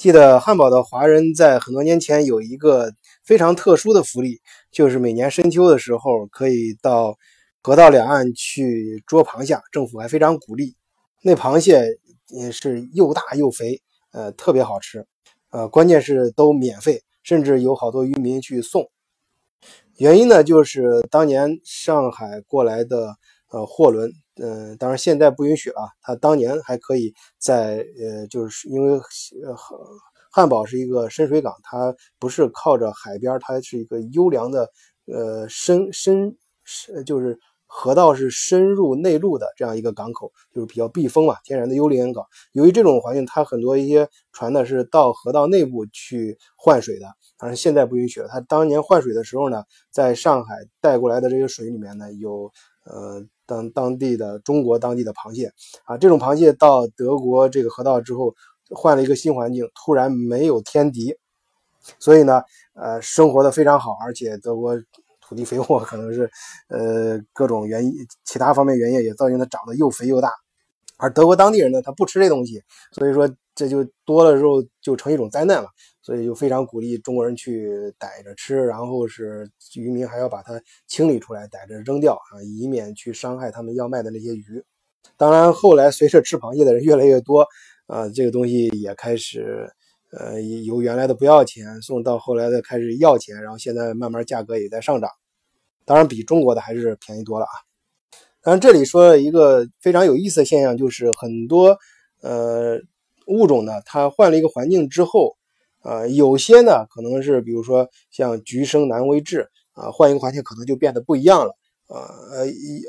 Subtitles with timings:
[0.00, 2.90] 记得汉堡的华人在很多年前有一个
[3.22, 4.40] 非常特殊的福利，
[4.72, 7.18] 就是每年深秋的时候可以到
[7.62, 10.74] 河道两岸去捉螃蟹，政府还非常鼓励。
[11.22, 11.84] 那螃蟹
[12.28, 13.82] 也是又大又肥，
[14.12, 15.04] 呃，特别好吃。
[15.50, 18.88] 呃，关键是都免费，甚至有好多渔民去送。
[19.98, 23.16] 原因呢，就是当年上海过来的
[23.50, 25.90] 呃货轮，嗯，当然现在不允许了。
[26.02, 29.56] 它当年还可以在呃，就是因为呃
[30.32, 34.70] 汉堡是一个深水港，它不是靠着海边，它是一个优良的
[35.06, 37.38] 呃深深深就是。
[37.72, 42.26] 河道是深入内陆的这样一个港口，就是比较避风嘛，天然的幽灵港。
[42.50, 47.06] 由于这种环境，它很多一些船呢是到河道内部去换水的，
[47.38, 48.26] 当然现在不允许了。
[48.26, 52.50] 它当年换水的时候呢，在上海带过来的这些水里面呢，有
[52.84, 55.52] 呃当当地的中国当地的螃蟹
[55.84, 58.34] 啊，这种螃蟹到德国这个河道之后，
[58.70, 61.16] 换了一个新环境，突然没有天敌，
[61.98, 62.42] 所以呢，
[62.74, 64.80] 呃，生活的非常好，而且德国。
[65.22, 66.28] 土地肥沃可能是，
[66.66, 67.92] 呃，各种原因，
[68.24, 70.28] 其他方面原因也造成它长得又肥又大。
[70.96, 75.68] 而德国当地人呢，他不吃这东西，所以说这就多了之后就成一种灾难了。
[76.10, 84.64] 所以就非常鼓励中国人去逮着吃，然后是渔民还要把它清理出来，逮着扔掉啊，以免去伤害他们要卖的那些鱼。
[85.16, 87.46] 当然后来随着吃螃蟹的人越来越多，
[87.86, 89.70] 啊，这个东西也开始。
[90.10, 95.08] 呃，由原来的不要钱送到后来的开始要钱，然后现在慢慢价格也在上涨，
[95.84, 97.54] 当然比中国的还是便宜多了啊。
[98.42, 101.78] 当然这里说一个非常有意思的现象，就是很多
[102.22, 102.80] 呃
[103.28, 105.36] 物种呢，它换了一个环境之后，
[105.82, 111.56] 呃，有些呢可能是比如说像橘生难为质啊，换一个环境可能就变得不一样了
[111.88, 112.46] 啊，呃，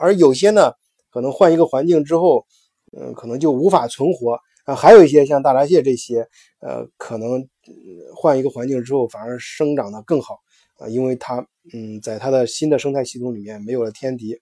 [0.00, 0.72] 而有些呢
[1.10, 2.44] 可能换一个环境之后，
[2.96, 4.38] 嗯，可能就无法存活。
[4.64, 6.24] 啊，还有一些像大闸蟹这些，
[6.60, 7.44] 呃，可能
[8.14, 10.38] 换一个环境之后反而生长的更好
[10.78, 14.40] 啊，因为它，嗯，在它的新的生态系统里面没有了天敌。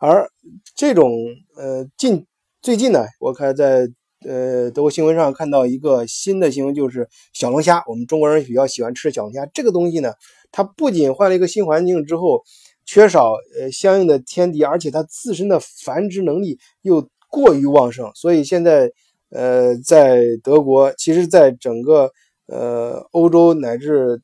[0.00, 0.28] 而
[0.74, 1.12] 这种，
[1.56, 2.26] 呃，近
[2.60, 3.88] 最近呢，我看在
[4.24, 10.12] 呃德国新闻上看到一个新的新闻，就是小龙虾，我们中国人比较喜欢吃小龙虾这个东西呢，
[10.50, 12.42] 它不仅换了一个新环境之后
[12.84, 18.92] 缺少呃相应的天敌，而且它自身的繁殖能力又过于旺盛，所以现在。
[19.34, 22.12] 呃，在德国，其实，在整个
[22.48, 24.20] 呃欧洲乃至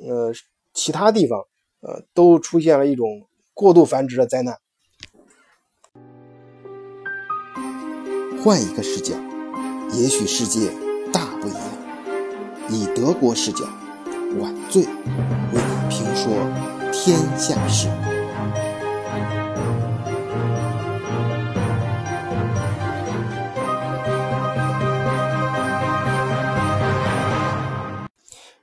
[0.00, 0.32] 呃
[0.72, 1.40] 其他地方，
[1.80, 4.56] 呃，都出现了一种过度繁殖的灾难。
[8.44, 9.16] 换一个视角，
[9.92, 10.70] 也许世界
[11.12, 11.60] 大不一样。
[12.70, 13.64] 以德国视角，
[14.40, 14.90] 晚醉为
[15.52, 16.32] 你评说
[16.92, 17.88] 天下事。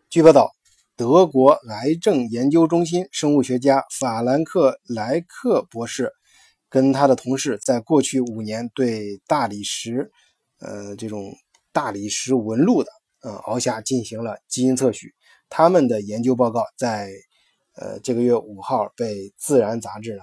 [0.09, 0.51] 据报道，
[0.97, 6.11] 德国癌症研究中心生物学家法兰克莱克博士
[6.69, 10.11] 跟他的同事，在过去五年对大理石，
[10.61, 11.35] 呃，这种
[11.73, 12.91] 大理石纹路的
[13.21, 15.13] 呃鳌虾进行了基因测序。
[15.49, 17.09] 他们的研究报告在
[17.75, 20.21] 呃这个月五号被《自然》杂志呢，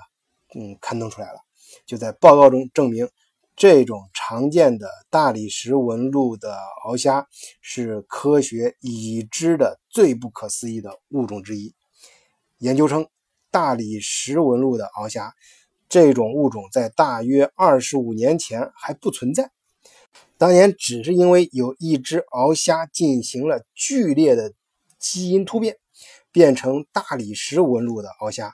[0.55, 1.41] 嗯，刊登出来了。
[1.85, 3.09] 就在报告中证明。
[3.61, 6.57] 这种常见的大理石纹路的
[6.87, 7.27] 鳌虾
[7.61, 11.75] 是科学已知的最不可思议的物种之一。
[12.59, 13.09] 研究称，
[13.51, 15.35] 大理石纹路的鳌虾
[15.89, 19.51] 这种物种在大约二十五年前还不存在，
[20.37, 24.53] 当年只是因为有一只鳌虾进行了剧烈的
[24.99, 25.77] 基因突变，
[26.31, 28.53] 变成大理石纹路的鳌虾，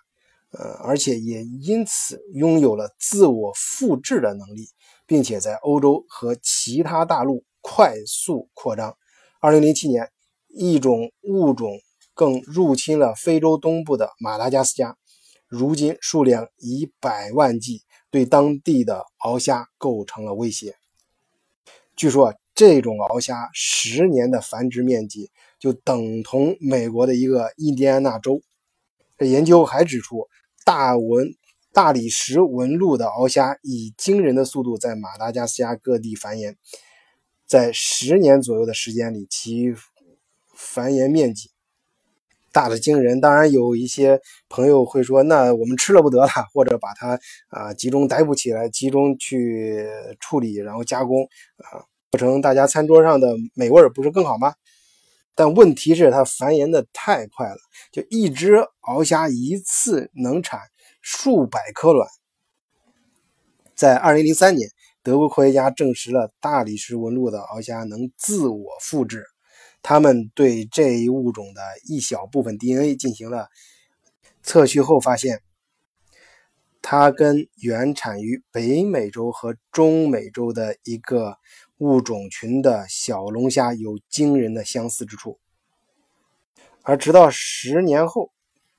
[0.50, 4.68] 呃，而且也因此拥有了自我复制的能力。
[5.06, 8.96] 并且在欧洲和其他大陆快速扩张。
[9.38, 10.10] 二零零七年，
[10.48, 11.78] 一种物种
[12.14, 14.96] 更入侵了非洲东部的马达加斯加，
[15.46, 20.74] 如今数量以百万计，对当地的鳌虾构成了威胁。
[21.96, 28.42] 据说，这种鳌虾十年的繁殖面积就等同美国的一个印第安纳州。
[29.16, 30.28] 这研究还指出，
[30.64, 31.34] 大纹。
[31.72, 36.54] 大理石纹路的鳌虾以惊人的速度在马达加斯加各地繁衍，
[37.48, 39.74] 在十年左右的时间里，其
[40.54, 41.50] 繁衍面积
[42.54, 43.20] 大的惊人。
[43.20, 44.18] 当然，有一些
[44.48, 47.18] 朋友会说：“那我们吃了不得了，或者把它
[47.48, 49.86] 啊集中逮捕起来，集中去
[50.20, 51.24] 处理，然后加工
[51.56, 54.54] 啊，做成大家餐桌上的美味，不是更好吗？”
[55.34, 57.58] 但问题是它繁衍的太快了，
[57.92, 60.60] 就一只鳌虾一次能产。
[61.06, 62.08] 数百颗卵。
[63.76, 64.70] 在二零零三年，
[65.02, 69.26] 德国科学家证实了大理石纹路的鳌虾能自我复制。
[69.86, 73.50] 他们对这一物种的一小部分 DNA 进行了
[74.42, 75.42] 测序后发现，
[76.80, 81.36] 它跟原产于北美洲和中美洲的一个
[81.76, 85.38] 物种群的小龙虾有惊人的相似之处。
[86.80, 88.32] 而直到十年后，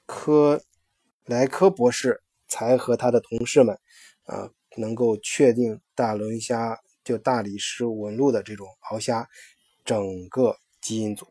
[0.07, 0.63] 科
[1.25, 3.77] 莱科博士才和他的同事们，
[4.23, 9.29] 啊，能够确定大龙虾就大理石纹路的这种鳌虾
[9.83, 11.25] 整个基因组。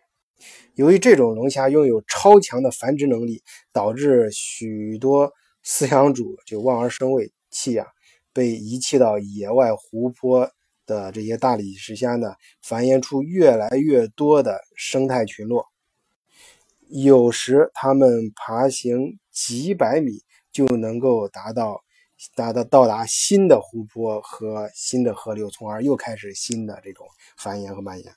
[0.75, 3.41] 由于这种龙虾拥有超强的繁殖能力，
[3.73, 5.33] 导致许多
[5.65, 7.87] 饲养主就望而生畏，弃养，
[8.33, 10.51] 被遗弃到野外湖泊
[10.85, 15.65] 的这些大理石虾呢，繁衍出越来越多的生态群落。
[16.89, 21.85] 有时它们爬行几百米就能够达到
[22.35, 27.07] 达到到达新的湖泊和新的河流，从而又开始新的这种
[27.39, 28.13] 繁衍和蔓延。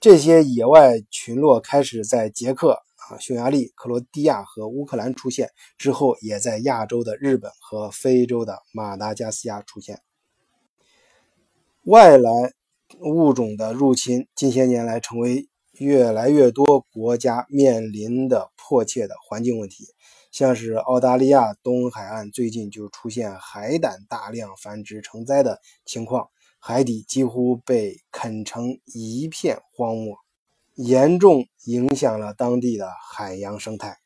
[0.00, 10.00] 这些野外群落开始在捷克、啊匈牙利、克罗地亚和乌克兰出现，之后也在亚洲的日本和非洲的马达加斯加出现。
[11.84, 12.30] 外来
[13.00, 15.48] 物种的入侵近些年来成为。
[15.78, 19.84] 越来越多国家面临的迫切的环境问题，
[20.32, 26.30] 像是澳大利亚东海岸最近就出现海胆大量繁殖成灾的情况，
[26.68, 30.16] 海底几乎被啃成一片荒漠，
[30.74, 33.98] 严重影响了当地的海洋生态。